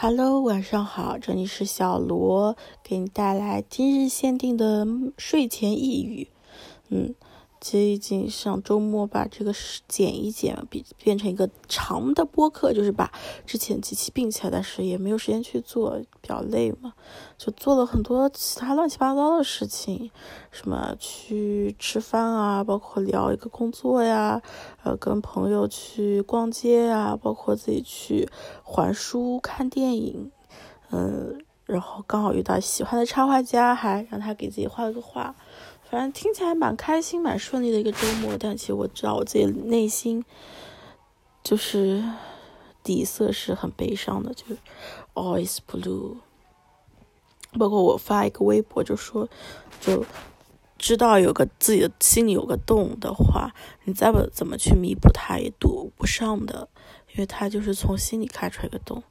[0.00, 4.86] Hello，晚上好，这里是小罗，给你带来今日限定的
[5.16, 6.28] 睡前一语。
[6.88, 7.16] 嗯。
[7.60, 9.52] 最近上周末把这个
[9.88, 13.12] 剪一剪，变变成一个长的播客，就是把
[13.44, 16.92] 之前几期并起来，但是也没有时间去做，比较累嘛，
[17.36, 20.10] 就做了很多其他乱七八糟的事情，
[20.52, 24.40] 什么去吃饭啊，包括聊一个工作呀，
[24.84, 28.28] 呃，跟朋友去逛街啊，包括自己去
[28.62, 30.30] 还书、看电影，
[30.90, 35.34] 嗯，然后刚好遇到喜欢的插画家，还让他给自己画了个画。
[35.90, 40.22] 反正听起来蛮开心、蛮顺利的一个周末，但其实我知道我自己内心
[41.42, 42.04] 就是
[42.82, 44.58] 底色是很悲伤的，就是
[45.14, 46.16] always blue。
[47.58, 49.26] 包括我发一个微博就说，
[49.80, 50.04] 就
[50.76, 56.68] 知道有个自己的心里有个洞的话，你再不怎么去弥补它也堵不上的，
[57.14, 59.02] 因为它就是从心里开出来一个洞。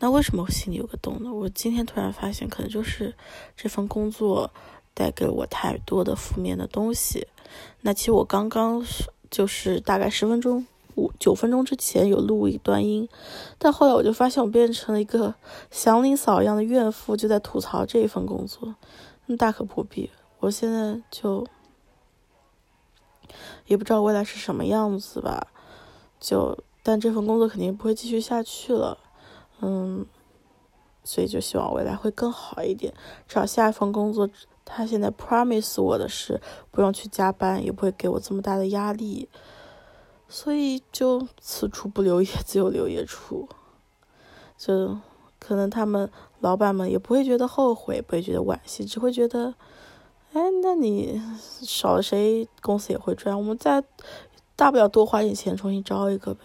[0.00, 1.32] 那为什么我心里有个洞呢？
[1.32, 3.14] 我今天突然发现，可能就是
[3.56, 4.52] 这份工作。
[4.96, 7.28] 带给我太多的负面的东西。
[7.82, 8.82] 那其实我刚刚
[9.30, 13.06] 就是大概十分钟、五九分钟之前有录一段音，
[13.58, 15.34] 但后来我就发现我变成了一个
[15.70, 18.74] 祥林嫂一样的怨妇，就在吐槽这一份工作。
[19.26, 21.46] 那大可不必，我现在就
[23.66, 25.48] 也不知道未来是什么样子吧。
[26.18, 28.98] 就但这份工作肯定不会继续下去了，
[29.60, 30.06] 嗯，
[31.04, 32.94] 所以就希望未来会更好一点。
[33.28, 34.28] 找下一份工作。
[34.68, 36.40] 他现在 promise 我的是
[36.72, 39.28] 不用去加班，也不会给我这么大的压力，
[40.28, 43.48] 所以就此处不留爷，自有留爷处。
[44.58, 44.98] 就
[45.38, 49.54] 可能他们老板们也不会觉得后悔，不会觉得惋惜，只会觉得，
[50.32, 51.22] 哎，那你
[51.62, 53.84] 少了谁，公司也会赚，我们再
[54.56, 56.40] 大不了多花点钱重新招一个呗。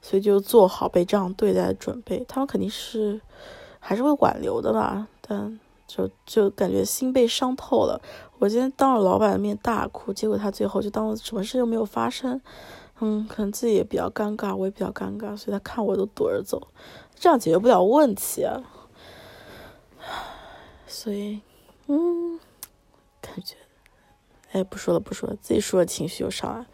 [0.00, 2.24] 所以就做好被这样对待的准备。
[2.26, 3.20] 他们肯定是
[3.78, 5.60] 还是会挽留的吧，但。
[5.94, 8.00] 就就感觉心被伤透了。
[8.38, 12.40] 我今天当着老板的面大哭，结果他最后就当什么事都没有发生。
[13.00, 16.68] 嗯，可能自己也比较尴尬，我也比较尴尬，所以他看我都躲着走，
[17.14, 18.62] 这样解决不了问题啊。
[20.86, 21.40] 所以，
[21.88, 22.38] 嗯，
[23.20, 23.56] 感觉，
[24.52, 26.66] 哎，不说了，不说了，自己说的情绪又上来。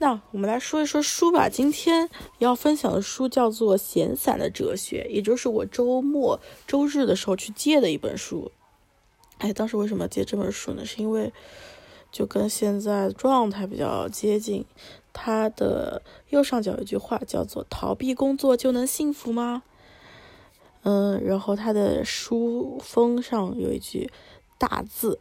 [0.00, 1.48] 那我们来说一说书吧。
[1.48, 6.38] 今天要分享的书叫做《闲散的哲学》，也就是我周末
[6.68, 8.52] 周日的时候去借的一本书。
[9.38, 10.84] 哎，当时为什么借这本书呢？
[10.84, 11.32] 是因为
[12.12, 14.64] 就跟现在状态比较接近。
[15.12, 19.64] 它的右上角有一句话叫做“逃避工作就能幸福吗？”
[20.84, 24.08] 嗯，然后它的书封上有一句
[24.58, 25.18] 大字。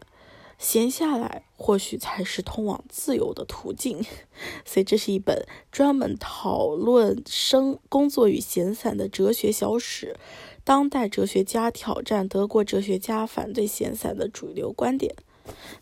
[0.58, 4.04] 闲下来或许才是通往自由的途径，
[4.66, 10.16] 所以这是一本专门讨论生工作与闲散的哲学小史。
[10.64, 15.16] 当代哲学家挑战德国哲学家反对闲散的主流观点。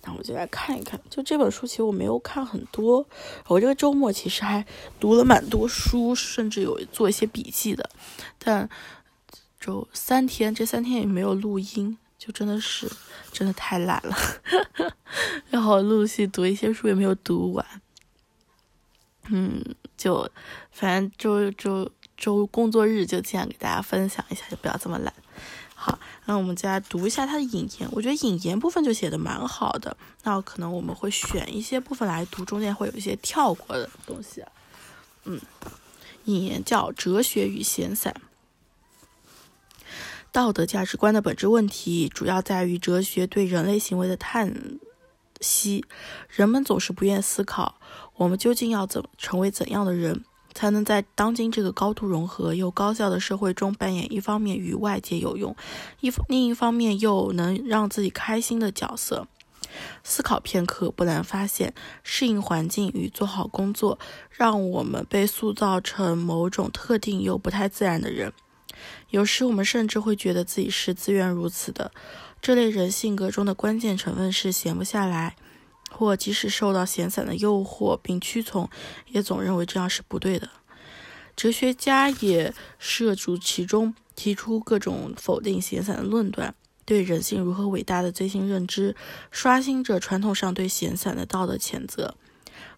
[0.04, 3.04] 那我就来看一看，就这本书其实我没有看很多，
[3.48, 4.64] 我这个周末其实还
[5.00, 7.90] 读了蛮多书，甚至有做一些笔记的，
[8.38, 8.70] 但
[9.60, 11.98] 就三天，这三天也没有录音。
[12.26, 12.92] 就真的是
[13.32, 14.18] 真的太懒了，
[15.52, 17.64] 然后陆续读一些书也没有读完，
[19.30, 19.64] 嗯，
[19.96, 20.28] 就
[20.72, 21.88] 反正周周
[22.18, 25.14] 周工作日就这样给大家分享一下，就不要这么懒。
[25.76, 34.44] 好，那我们再来读一下它的引言，我觉得引言部分就写的蛮好的，那可能我们会选一些部分来读，中间会有一些跳过的东西。
[35.26, 35.40] 嗯，
[36.24, 38.12] 引言叫《哲学与闲散》。
[40.36, 44.78] 道德价值观的本质问题，主要在于哲学对人类行为的叹
[45.40, 45.86] 息。
[46.28, 47.76] 人们总是不愿思考，
[48.18, 55.56] 我们究竟要怎成为怎样的人，才能在当今这个高度融合又高效的社会中扮演一方面与外界有用，
[56.02, 59.30] 一另一方面又能让自己开心的角色。
[60.04, 63.98] 思考片刻，不难发现，适应环境与做好工作，
[64.30, 68.34] 让我们被塑造成某种特定又不太自然的人。
[69.16, 71.90] 有时我们甚至会觉得自己是自愿如此的。
[72.42, 75.38] 这类人性格中的关键成分是闲不下来，
[75.90, 78.70] 或即使受到闲散的诱惑并屈从，
[79.08, 80.50] 也总认为这样是不对的。
[81.34, 86.54] 哲学家也涉足其中，提出各种否定闲散的论断，
[86.84, 88.98] 对人性如何伟大的最新认知，
[89.32, 92.16] 刷新着传统上对闲散的道德谴责。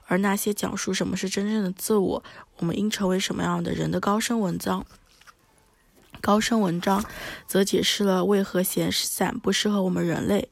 [0.06, 2.24] 而那些讲述什么是真正的自我，
[2.58, 4.86] 我们应成为什么样的人的高深文章。
[6.22, 7.04] 高深文章
[7.46, 10.50] 则解释了为何闲散不适合我们人类。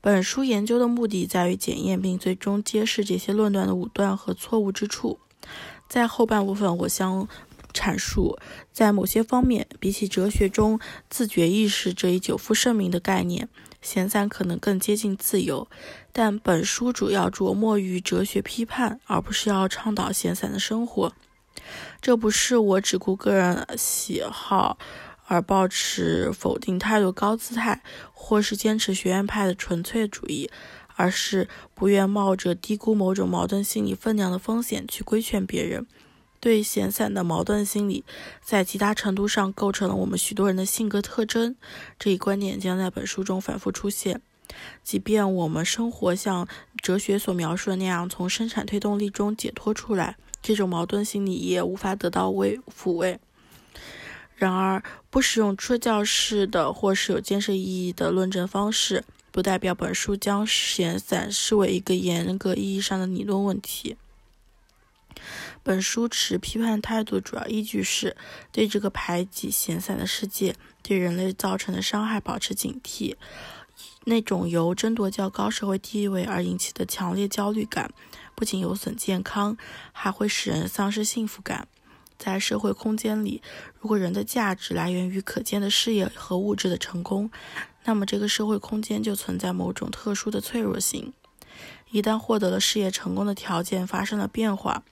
[0.00, 5.18] 本书研究的目的在于检验并最终揭示这些论断的武断和错误之处。
[5.88, 7.26] 在后半部分，我将
[7.72, 8.38] 阐述，
[8.72, 10.78] 在某些方面，比起哲学中
[11.08, 13.48] 自觉意识这一久负盛名的概念，
[13.80, 15.68] 闲散可能更接近自由。
[16.12, 21.12] 但本书主要着墨于哲学批判，而不是要倡导闲散的生活。
[22.00, 24.78] 这不是我只顾个人喜好
[25.30, 27.82] 而抱持否定态度、高姿态，
[28.12, 30.50] 或是坚持学院派的纯粹主义，
[30.96, 35.86] 而是不愿冒着低估某种矛盾心理分量的风险去规劝别人。
[36.40, 38.04] 对闲散的矛盾心理，
[38.42, 41.56] 在极大程度上构成了我们许多人的性格特征。
[41.98, 44.22] 这一观点将在本书中反复出现。
[44.82, 46.48] 即便我们生活像
[46.80, 53.18] 哲学所描述的那样，从生产推动力中解脱出来，这种矛盾心理也无法得到慰抚慰。
[54.38, 54.80] 然而，
[55.10, 59.02] 不使用说教式的或是有建设意义的论证方式，
[59.32, 63.96] 不代表本书将闲散视为一个严格意义上的理论问题。
[65.64, 68.16] 本书持批判态度主要依据是
[68.52, 70.54] 对这个排挤闲散的世界
[70.84, 73.16] 对人类造成的伤害保持警惕。
[74.04, 77.90] 那种由争夺较高社会地位而引起的强烈焦虑感，
[78.36, 79.58] 不仅有损健康，
[79.90, 81.66] 还会使人丧失幸福感。
[82.18, 83.40] 在社会空间里，
[83.78, 87.30] 如果人的价值来源于可见的事业和物质的成功，
[87.84, 91.12] 那么这个社会空间就存在某种特殊的脆弱性。
[91.90, 94.82] 一旦获得了事业成功的条件发生了变化，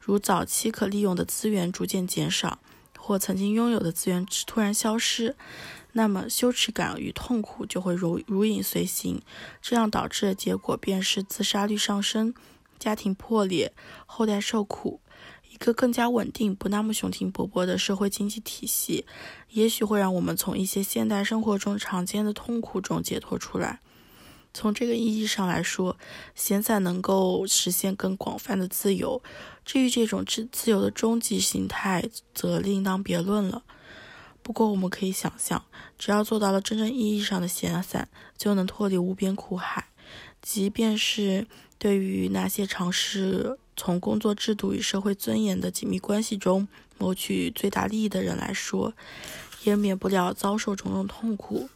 [0.00, 2.58] 如早期可利用的资源逐渐减少，
[2.98, 5.34] 或曾经拥有的资源突然消失，
[5.92, 9.22] 那么羞耻感与痛苦就会如如影随形。
[9.62, 12.34] 这样导致的结果便是自杀率上升、
[12.78, 13.72] 家庭破裂、
[14.04, 15.00] 后代受苦。
[15.62, 19.06] 一个更加稳定、不那么雄心勃勃的社会经济体系，
[19.50, 23.78] 也许会让我们从一些现代生活中常见的痛苦中解脱出来。
[24.52, 25.96] 从这个意义上来说，
[26.34, 29.22] 闲散能够实现更广泛的自由。
[29.64, 33.62] 至于这种自自由的终极形态，则另当别论了。
[34.42, 35.64] 不过，我们可以想象，
[35.96, 39.86] 只要做到了真正意义上的闲散，就能脱离无边苦海。
[40.42, 41.46] 即便是
[41.78, 46.68] 对于那些尝试从工作制度与社会尊严的紧密关系中
[46.98, 48.94] 谋取最大利益的人来说，
[49.64, 51.68] 也免不了遭受种种痛苦。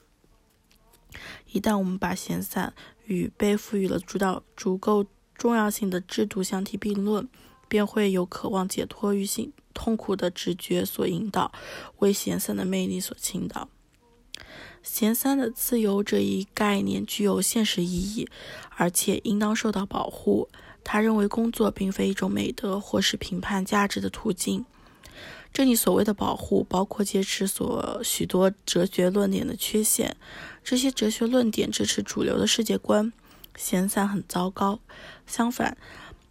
[1.51, 2.73] 一旦我们把闲散
[3.07, 5.05] 与被赋予了主导足够
[5.35, 7.29] 重要性的制度相提并论，
[7.67, 11.51] 便会有渴望解脱于性痛苦的直觉所引导，
[11.99, 13.69] 为闲散的魅力所倾倒。
[14.81, 18.29] 闲散的自由这一概念具有现实意义，
[18.77, 20.49] 而且应当受到保护。
[20.89, 24.65] 他认为工作并非一种美德或是评判价值的途径。
[25.53, 30.17] 这里所谓的保护，包括揭示所许多哲学论点的缺陷。
[30.63, 33.13] 这些哲学论点支持主流的世界观，
[33.57, 34.79] 闲散很糟糕。
[35.27, 35.77] 相反，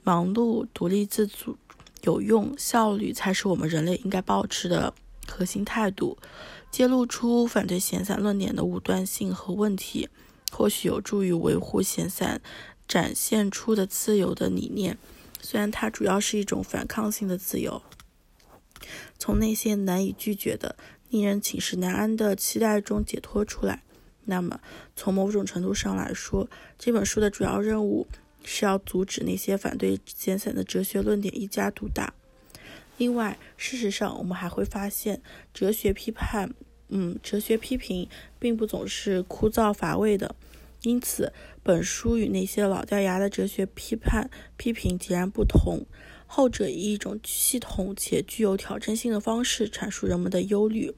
[0.03, 1.57] 忙碌、独立自主、
[2.03, 4.93] 有用、效率才是我们人类应该保持的
[5.27, 6.17] 核心态度。
[6.71, 10.07] 揭露出反对闲散论点的武断性和问题，
[10.53, 12.41] 或许有助于维护闲散
[12.87, 14.97] 展现出的自由的理念。
[15.41, 17.81] 虽然它主要是一种反抗性的自由，
[19.19, 20.75] 从那些难以拒绝的、
[21.09, 23.83] 令人寝食难安的期待中解脱出来。
[24.25, 24.59] 那么，
[24.95, 26.49] 从某种程度上来说，
[26.79, 28.07] 这本书的主要任务
[28.43, 32.13] 是要阻止那些反对闲散的哲学论点一家独大。
[32.97, 35.21] 另外，事实上，我们还会发现，
[35.53, 36.55] 哲学批判，
[36.87, 38.09] 嗯，哲学批评
[38.39, 40.33] 并不总是枯燥乏味的。
[40.85, 45.85] 因此，本书与那些老掉牙的哲学批判批评截然不同。
[46.27, 50.93] 后者以一种系统且具有挑战性的方式阐述人们的忧虑。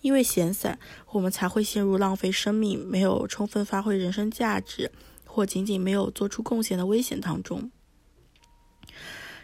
[0.00, 0.78] 因为闲散，
[1.12, 4.90] 我们才会陷入浪费生命、没有充分发挥人生价值，
[5.26, 7.70] 或仅仅没有做出贡献的危险当中。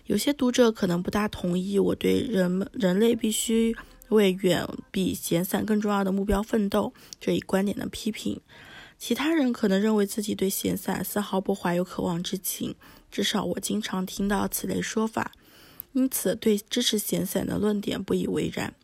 [0.06, 3.76] 有些读者可能不大同意我对人们人类必须
[4.08, 8.40] 为远比闲散更重要的目标奋斗这一观点的批评。
[8.98, 12.74] 其他人可能认为自己对闲散丝毫不怀有渴望之情，
[13.10, 15.32] 至少我经常听到此类说法，
[15.92, 18.74] 因此对支持闲散的论点不以为然。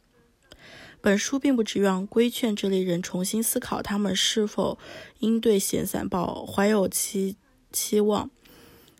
[1.01, 4.79] 本书并不指望规劝这类人重新思考他们是否
[5.19, 7.37] 应对闲散抱怀有期
[7.73, 8.31] 期望。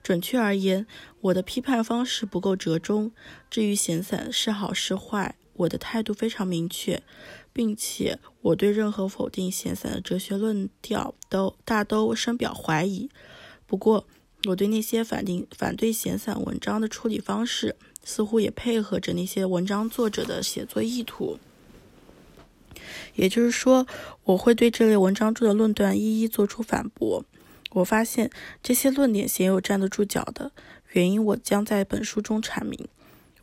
[0.03, 0.85] 准确而言，
[1.21, 3.13] 我的批判方式不够折中。
[3.49, 7.03] 至于闲散是好是坏，我的态度非常明确，
[7.53, 13.11] 并且我对任何否定闲散的哲学论调都大都深表怀疑。
[13.67, 14.07] 不过，
[14.47, 21.39] 我对那些反定反对闲散文章的处理方式，似乎也配合着那些文章作者的写作意图。
[23.15, 23.87] 也就是说，
[24.25, 27.25] 我会对这类文章中的论断一一做出反驳。
[27.75, 28.31] 我发现
[28.63, 30.51] 这些论点鲜有站得住脚的
[30.93, 32.89] 原因，我将在本书中阐明。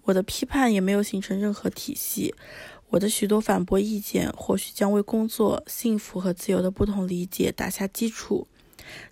[0.09, 2.33] 我的批判也没有形成任何体系。
[2.89, 8.47] 我的许多反驳意见，或许将为工作、幸福和自由的不同理解打下基础。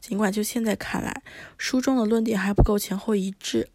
[0.01, 1.22] 尽管就现在看来，
[1.58, 3.70] 书中的论点还不够前后一致。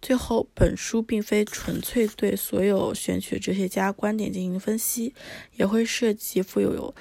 [0.00, 5.14] 最后，本书并非纯粹对所有选取哲学家观点进行分析，
[5.54, 6.92] 也会涉及富有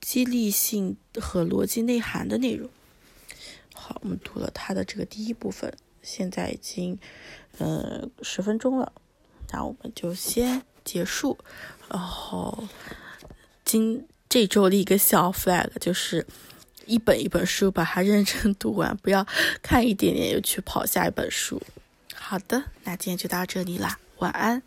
[0.00, 2.70] 激励性和逻辑内涵的内容。
[3.74, 6.96] 好，我们读了他的这个第一部分，现在已经
[7.58, 8.92] 嗯十分钟了，
[9.50, 11.36] 那我们就先结束。
[11.88, 12.68] 然后
[13.64, 16.26] 今这周的一个小 flag，就是
[16.86, 19.26] 一本一本书把它认真读完，不要
[19.62, 21.60] 看一点点又去跑下一本书。
[22.14, 24.62] 好的，那今天就到这里啦，晚安。